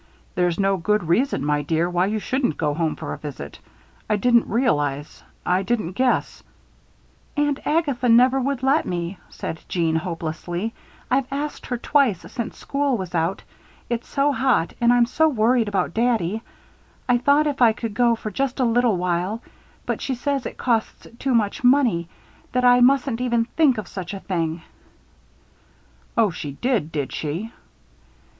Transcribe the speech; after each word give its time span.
"There's 0.33 0.59
no 0.59 0.77
good 0.77 1.03
reason, 1.07 1.45
my 1.45 1.61
dear, 1.61 1.87
why 1.87 2.07
you 2.07 2.17
shouldn't 2.17 2.57
go 2.57 2.73
home 2.73 2.95
for 2.95 3.13
a 3.13 3.19
visit. 3.19 3.59
I 4.09 4.15
didn't 4.15 4.47
realize, 4.47 5.21
I 5.45 5.61
didn't 5.61 5.91
guess" 5.91 6.41
"Aunt 7.37 7.59
Agatha 7.67 8.09
never 8.09 8.39
would 8.39 8.63
let 8.63 8.87
me," 8.87 9.19
said 9.29 9.61
Jeanne, 9.69 9.97
hopelessly. 9.97 10.73
"I've 11.11 11.27
asked 11.31 11.67
her 11.67 11.77
twice 11.77 12.21
since 12.31 12.57
school 12.57 12.97
was 12.97 13.13
out. 13.13 13.43
It's 13.91 14.07
so 14.07 14.31
hot 14.31 14.73
and 14.81 14.91
I'm 14.91 15.05
so 15.05 15.29
worried 15.29 15.67
about 15.67 15.93
daddy. 15.93 16.41
I 17.07 17.19
thought 17.19 17.45
if 17.45 17.61
I 17.61 17.71
could 17.71 17.93
go 17.93 18.15
for 18.15 18.31
just 18.31 18.59
a 18.59 18.65
little 18.65 18.97
while 18.97 19.43
but 19.85 20.01
she 20.01 20.15
says 20.15 20.47
it 20.47 20.57
costs 20.57 21.05
too 21.19 21.35
much 21.35 21.63
money 21.63 22.09
that 22.53 22.65
I 22.65 22.79
mustn't 22.79 23.21
even 23.21 23.45
think 23.45 23.77
of 23.77 23.87
such 23.87 24.15
a 24.15 24.19
thing." 24.19 24.63
"Oh, 26.17 26.31
she 26.31 26.53
did, 26.53 26.91
did 26.91 27.13
she?" 27.13 27.51